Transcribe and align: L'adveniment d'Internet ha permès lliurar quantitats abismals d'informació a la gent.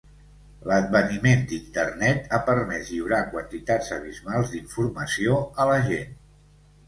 L'adveniment 0.69 1.43
d'Internet 1.49 2.31
ha 2.31 2.39
permès 2.47 2.89
lliurar 2.93 3.19
quantitats 3.35 3.93
abismals 3.97 4.55
d'informació 4.57 5.37
a 5.65 5.71
la 5.73 5.77
gent. 5.93 6.19